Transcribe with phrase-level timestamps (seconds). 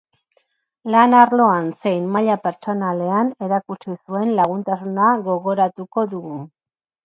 [0.95, 6.45] Lan arloan zein maila pertsonalean erakutsi zuen laguntasuna gogoratuko dugu.